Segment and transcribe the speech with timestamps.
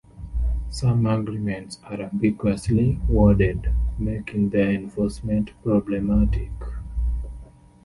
[0.71, 6.49] Some agreements are ambiguously worded, making their enforcement problematic.